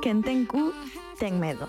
[0.00, 0.72] Quen ten cu,
[1.20, 1.68] ten medo.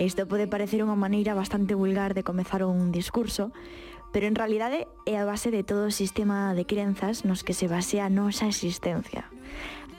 [0.00, 3.52] Isto pode parecer unha maneira bastante vulgar de comezar un discurso,
[4.16, 7.68] pero en realidade é a base de todo o sistema de crenzas nos que se
[7.68, 9.28] basea a nosa existencia.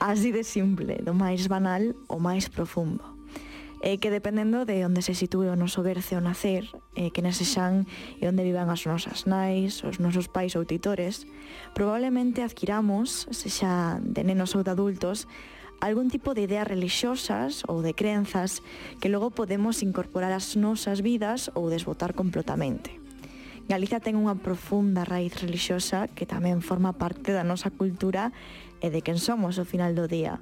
[0.02, 3.13] Así de simple, do máis banal ao máis profundo
[3.80, 7.48] eh, que dependendo de onde se sitúe o noso berce o nacer, eh, que nese
[7.48, 7.88] xan
[8.20, 11.26] e onde vivan as nosas nais, os nosos pais ou titores,
[11.72, 15.26] probablemente adquiramos, se xa de nenos ou de adultos,
[15.80, 18.62] algún tipo de ideas religiosas ou de crenzas
[19.00, 23.04] que logo podemos incorporar ás nosas vidas ou desbotar completamente.
[23.64, 28.28] Galicia ten unha profunda raíz relixiosa que tamén forma parte da nosa cultura
[28.84, 30.36] e de quen somos ao final do día.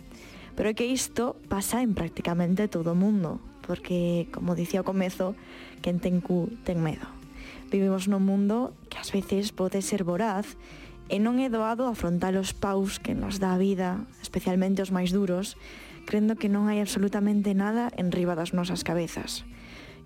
[0.57, 5.33] Pero é que isto pasa en prácticamente todo o mundo, porque, como dicía ao comezo,
[5.81, 7.09] quen ten cu ten medo.
[7.73, 10.61] Vivimos nun mundo que ás veces pode ser voraz
[11.09, 15.09] e non é doado afrontar os paus que nos dá a vida, especialmente os máis
[15.11, 15.57] duros,
[16.05, 19.45] crendo que non hai absolutamente nada en riba das nosas cabezas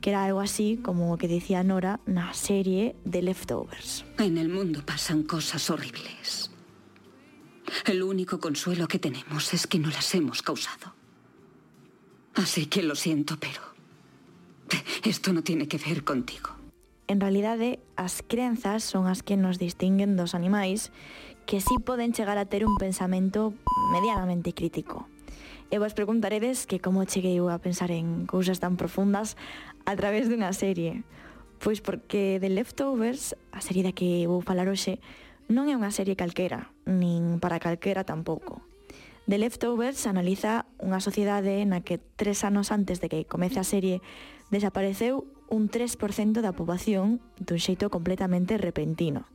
[0.00, 4.04] que era algo así como o que decía Nora na serie de Leftovers.
[4.18, 6.50] En el mundo pasan cosas horribles.
[7.86, 10.92] El único consuelo que tenemos es que no las hemos causado.
[12.34, 13.60] Así que lo siento, pero
[15.04, 16.50] esto no tiene que ver contigo.
[17.06, 20.90] En realidade, eh, as crenzas son as que nos distinguen dos animais
[21.46, 23.54] que sí poden chegar a ter un pensamento
[23.94, 25.06] medianamente crítico.
[25.70, 29.38] E vos preguntaredes que como cheguei a pensar en cousas tan profundas
[29.86, 31.06] a través dunha serie.
[31.62, 34.98] Pois porque The Leftovers, a serie da que vou falar hoxe,
[35.46, 38.66] Non é unha serie calquera, nin para calquera tampouco.
[39.30, 44.02] The Leftovers analiza unha sociedade na que tres anos antes de que comece a serie
[44.50, 49.30] desapareceu un 3% da poboación dun xeito completamente repentino.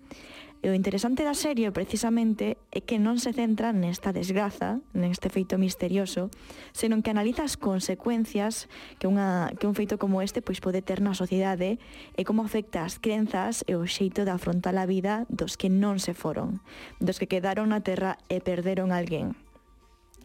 [0.61, 5.57] E o interesante da serie precisamente é que non se centra nesta desgraza, neste feito
[5.57, 6.29] misterioso,
[6.69, 8.69] senón que analiza as consecuencias
[9.01, 11.81] que, unha, que un feito como este pois pode ter na sociedade
[12.13, 15.97] e como afecta as crenzas e o xeito de afrontar a vida dos que non
[15.97, 16.61] se foron,
[17.01, 19.33] dos que quedaron na terra e perderon alguén.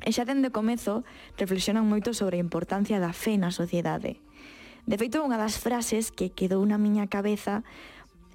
[0.05, 1.01] E xa dende o comezo
[1.41, 4.21] reflexionan moito sobre a importancia da fe na sociedade.
[4.87, 7.67] De feito, unha das frases que quedou na miña cabeza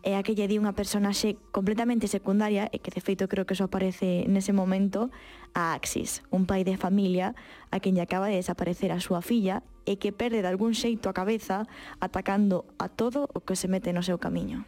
[0.04, 3.58] é a que lle di unha personaxe completamente secundaria e que de feito creo que
[3.58, 5.14] só aparece nese momento
[5.54, 7.38] a Axis, un pai de familia
[7.70, 11.10] a quen lle acaba de desaparecer a súa filla e que perde de algún xeito
[11.10, 11.70] a cabeza
[12.02, 14.66] atacando a todo o que se mete no seu camiño.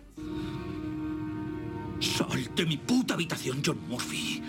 [2.03, 4.43] Sal de mi puta habitación, John Murphy.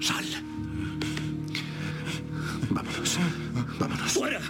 [0.00, 0.24] Sal.
[2.70, 3.18] Vámonos.
[3.78, 4.12] Vámonos.
[4.12, 4.40] ¡Fuera!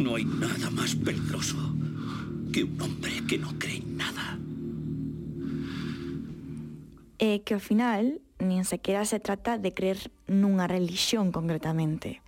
[0.00, 1.58] No hay nada más peligroso
[2.54, 4.38] que un hombre que no cree en nada.
[7.18, 12.24] E que ao final nin sequera se trata de creer nunha religión concretamente.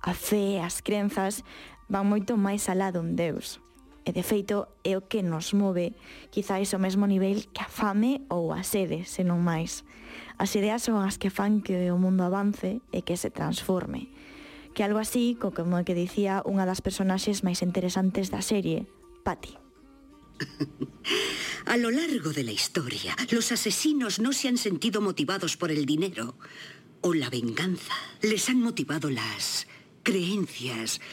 [0.00, 1.44] A fe as crenzas
[1.92, 3.60] van moito máis alá dun Deus.
[4.08, 5.92] E de feito é o que nos move,
[6.32, 9.84] quizáis ao mesmo nivel que a fame ou a sede, senón máis.
[10.40, 14.08] As ideas son as que fan que o mundo avance e que se transforme.
[14.80, 18.88] Que algo así, co como que dicía unha das personaxes máis interesantes da serie,
[19.28, 19.52] Patty.
[21.68, 25.84] A lo largo de la historia, los asesinos no se han sentido motivados por el
[25.84, 26.32] dinero
[27.04, 27.92] o la venganza.
[28.24, 29.68] Les han motivado las
[30.00, 31.04] creencias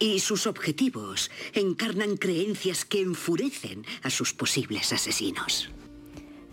[0.00, 5.68] y sus objetivos encarnan creencias que enfurecen a sus posibles asesinos.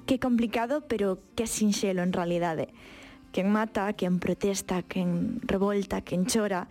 [0.03, 2.75] Que complicado, pero que sinxelo en realidade.
[3.31, 6.66] Quen mata, quen protesta, quen revolta, quen chora,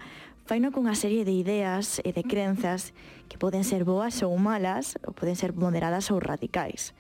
[0.49, 2.97] faino cunha serie de ideas e de crenzas
[3.29, 6.97] que poden ser boas ou malas, ou poden ser moderadas ou radicais.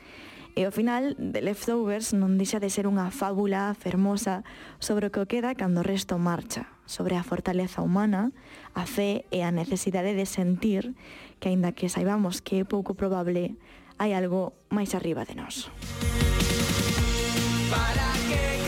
[0.58, 4.42] E ao final, The Leftovers non deixa de ser unha fábula fermosa
[4.82, 8.34] sobre o que queda cando o resto marcha, sobre a fortaleza humana,
[8.74, 10.98] a fe e a necesidade de sentir
[11.38, 13.54] que, aínda que saibamos que é pouco probable,
[14.02, 15.70] hai algo máis arriba de nós.
[17.70, 18.67] Para que